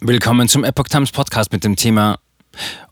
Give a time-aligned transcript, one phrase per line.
[0.00, 2.20] Willkommen zum Epoch Times Podcast mit dem Thema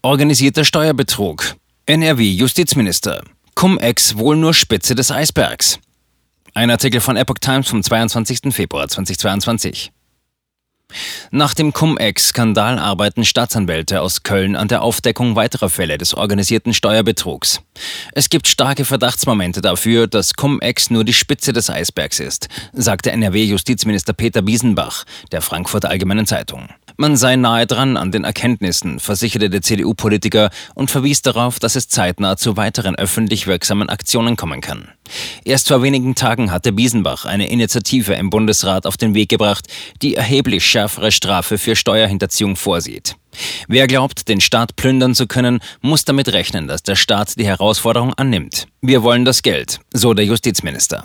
[0.03, 1.55] Organisierter Steuerbetrug.
[1.87, 3.23] NRW Justizminister.
[3.55, 5.79] Cum-Ex wohl nur Spitze des Eisbergs.
[6.53, 8.53] Ein Artikel von Epoch Times vom 22.
[8.53, 9.93] Februar 2022.
[11.31, 17.61] Nach dem Cum-Ex-Skandal arbeiten Staatsanwälte aus Köln an der Aufdeckung weiterer Fälle des organisierten Steuerbetrugs.
[18.13, 24.13] Es gibt starke Verdachtsmomente dafür, dass Cum-Ex nur die Spitze des Eisbergs ist, sagte NRW-Justizminister
[24.13, 26.69] Peter Biesenbach der Frankfurter Allgemeinen Zeitung.
[26.99, 31.89] Man sei nahe dran an den Erkenntnissen, versicherte der CDU-Politiker und verwies darauf, dass es
[31.89, 34.89] zeitnah zu weiteren öffentlich wirksamen Aktionen kommen kann.
[35.45, 39.67] Erst vor wenigen Tagen hatte Biesenbach eine Initiative im Bundesrat auf den Weg gebracht,
[40.01, 43.17] die erheblich schärfere Strafe für Steuerhinterziehung vorsieht.
[43.69, 48.15] Wer glaubt, den Staat plündern zu können, muss damit rechnen, dass der Staat die Herausforderung
[48.15, 48.67] annimmt.
[48.81, 51.05] Wir wollen das Geld, so der Justizminister.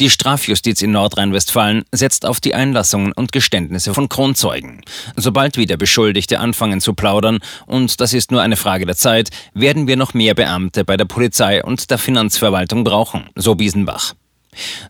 [0.00, 4.82] Die Strafjustiz in Nordrhein-Westfalen setzt auf die Einlassungen und Geständnisse von Kronzeugen.
[5.16, 9.86] Sobald wieder Beschuldigte anfangen zu plaudern, und das ist nur eine Frage der Zeit, werden
[9.86, 14.14] wir noch mehr Beamte bei der Polizei und der Finanzverwaltung brauchen, so Biesenbach.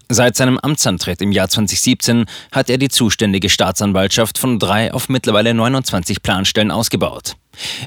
[0.08, 5.54] Seit seinem Amtsantritt im Jahr 2017 hat er die zuständige Staatsanwaltschaft von drei auf mittlerweile
[5.54, 7.36] 29 Planstellen ausgebaut.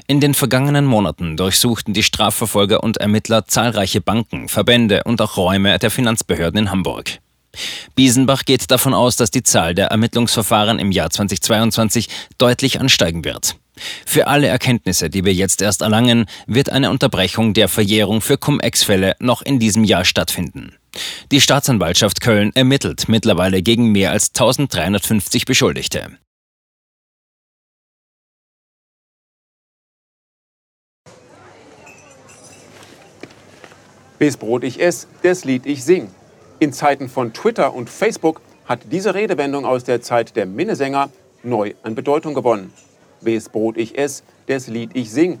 [0.06, 5.78] In den vergangenen Monaten durchsuchten die Strafverfolger und Ermittler zahlreiche Banken, Verbände und auch Räume
[5.78, 7.18] der Finanzbehörden in Hamburg.
[7.94, 13.56] Biesenbach geht davon aus, dass die Zahl der Ermittlungsverfahren im Jahr 2022 deutlich ansteigen wird.
[14.06, 19.16] Für alle Erkenntnisse, die wir jetzt erst erlangen, wird eine Unterbrechung der Verjährung für Cum-Ex-Fälle
[19.20, 20.74] noch in diesem Jahr stattfinden.
[21.30, 26.18] Die Staatsanwaltschaft Köln ermittelt mittlerweile gegen mehr als 1350 Beschuldigte.
[34.18, 36.10] Bis Brot ich ess, das Lied ich sing.
[36.58, 41.08] In Zeiten von Twitter und Facebook hat diese Redewendung aus der Zeit der Minnesänger
[41.42, 42.70] neu an Bedeutung gewonnen.
[43.22, 45.40] Wes Brot ich ess, des Lied ich sing,